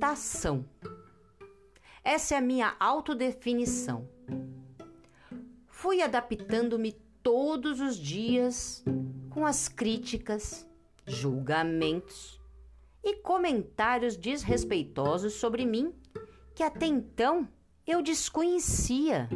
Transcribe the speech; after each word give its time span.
mutação. 0.00 0.64
Essa 2.02 2.34
é 2.34 2.38
a 2.38 2.40
minha 2.40 2.74
autodefinição. 2.80 4.08
Fui 5.66 6.00
adaptando-me 6.00 6.92
todos 7.22 7.80
os 7.80 7.98
dias 7.98 8.82
com 9.28 9.44
as 9.44 9.68
críticas, 9.68 10.66
julgamentos 11.06 12.40
e 13.04 13.16
comentários 13.16 14.16
desrespeitosos 14.16 15.34
sobre 15.34 15.66
mim 15.66 15.92
que 16.54 16.62
até 16.62 16.86
então 16.86 17.46
eu 17.86 18.00
desconhecia. 18.00 19.28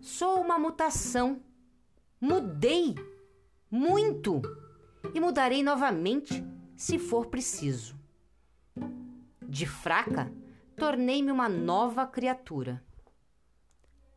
Sou 0.00 0.40
uma 0.40 0.56
mutação. 0.56 1.42
Mudei 2.20 2.94
muito 3.68 4.40
e 5.12 5.18
mudarei 5.18 5.64
novamente 5.64 6.44
se 6.76 6.96
for 6.96 7.26
preciso. 7.26 7.95
De 9.56 9.64
fraca, 9.64 10.30
tornei-me 10.76 11.32
uma 11.32 11.48
nova 11.48 12.06
criatura. 12.06 12.84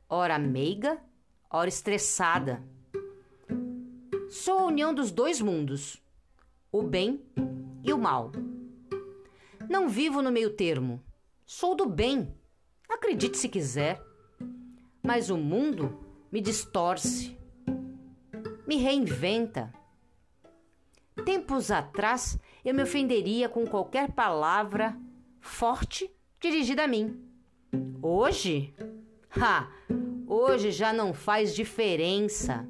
Ora 0.09 0.37
meiga, 0.37 1.01
ora 1.49 1.69
estressada. 1.69 2.61
Sou 4.29 4.59
a 4.59 4.65
união 4.65 4.93
dos 4.93 5.13
dois 5.13 5.39
mundos, 5.39 6.03
o 6.69 6.81
bem 6.81 7.23
e 7.81 7.93
o 7.93 7.97
mal. 7.97 8.33
Não 9.69 9.87
vivo 9.87 10.21
no 10.21 10.29
meio 10.29 10.49
termo. 10.57 11.01
Sou 11.45 11.73
do 11.73 11.85
bem, 11.85 12.35
acredite 12.89 13.37
se 13.37 13.47
quiser. 13.47 14.03
Mas 15.01 15.29
o 15.29 15.37
mundo 15.37 16.05
me 16.29 16.41
distorce, 16.41 17.37
me 18.67 18.75
reinventa. 18.75 19.73
Tempos 21.23 21.71
atrás 21.71 22.37
eu 22.65 22.75
me 22.75 22.83
ofenderia 22.83 23.47
com 23.47 23.65
qualquer 23.65 24.11
palavra 24.11 24.99
forte 25.39 26.09
dirigida 26.39 26.83
a 26.83 26.87
mim. 26.87 27.19
Hoje, 28.01 28.73
ha, 29.31 29.69
hoje 30.27 30.71
já 30.71 30.93
não 30.93 31.13
faz 31.13 31.55
diferença. 31.55 32.67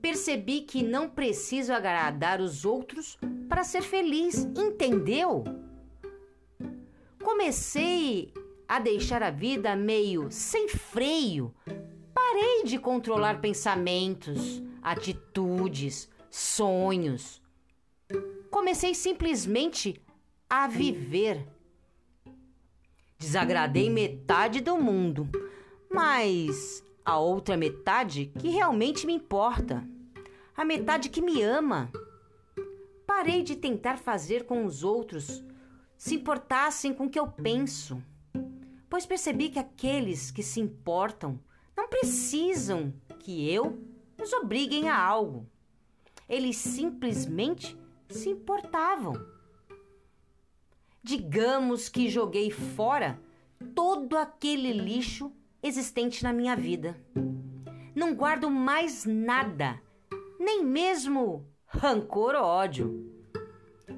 Percebi 0.00 0.62
que 0.62 0.82
não 0.82 1.08
preciso 1.08 1.72
agradar 1.72 2.40
os 2.40 2.64
outros 2.64 3.16
para 3.48 3.62
ser 3.62 3.82
feliz, 3.82 4.44
entendeu? 4.56 5.44
Comecei 7.22 8.32
a 8.66 8.78
deixar 8.80 9.22
a 9.22 9.30
vida 9.30 9.76
meio 9.76 10.28
sem 10.30 10.68
freio. 10.68 11.54
Parei 12.12 12.64
de 12.64 12.78
controlar 12.78 13.40
pensamentos, 13.40 14.62
atitudes, 14.82 16.08
sonhos. 16.30 17.40
Comecei 18.50 18.94
simplesmente 18.94 20.00
a 20.54 20.66
viver. 20.66 21.48
Desagradei 23.16 23.88
metade 23.88 24.60
do 24.60 24.76
mundo, 24.76 25.26
mas 25.90 26.84
a 27.02 27.18
outra 27.18 27.56
metade 27.56 28.30
que 28.38 28.50
realmente 28.50 29.06
me 29.06 29.14
importa, 29.14 29.82
a 30.54 30.62
metade 30.62 31.08
que 31.08 31.22
me 31.22 31.40
ama. 31.40 31.90
Parei 33.06 33.42
de 33.42 33.56
tentar 33.56 33.96
fazer 33.96 34.44
com 34.44 34.66
os 34.66 34.84
outros 34.84 35.42
se 35.96 36.16
importassem 36.16 36.92
com 36.92 37.06
o 37.06 37.10
que 37.10 37.18
eu 37.18 37.28
penso, 37.28 38.02
pois 38.90 39.06
percebi 39.06 39.48
que 39.48 39.58
aqueles 39.58 40.30
que 40.30 40.42
se 40.42 40.60
importam 40.60 41.40
não 41.74 41.88
precisam 41.88 42.92
que 43.20 43.50
eu 43.50 43.82
os 44.22 44.34
obriguem 44.34 44.90
a 44.90 45.02
algo. 45.02 45.48
Eles 46.28 46.58
simplesmente 46.58 47.74
se 48.10 48.28
importavam. 48.28 49.14
Digamos 51.02 51.88
que 51.88 52.08
joguei 52.08 52.50
fora 52.50 53.20
todo 53.74 54.16
aquele 54.16 54.72
lixo 54.72 55.32
existente 55.60 56.22
na 56.22 56.32
minha 56.32 56.54
vida. 56.54 56.96
Não 57.94 58.14
guardo 58.14 58.48
mais 58.48 59.04
nada, 59.04 59.82
nem 60.38 60.64
mesmo 60.64 61.44
rancor 61.66 62.36
ou 62.36 62.44
ódio. 62.44 63.12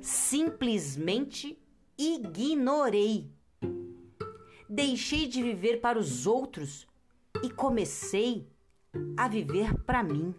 Simplesmente 0.00 1.58
ignorei. 1.98 3.30
Deixei 4.68 5.26
de 5.26 5.42
viver 5.42 5.80
para 5.82 5.98
os 5.98 6.26
outros 6.26 6.86
e 7.42 7.50
comecei 7.50 8.48
a 9.16 9.28
viver 9.28 9.74
para 9.84 10.02
mim. 10.02 10.34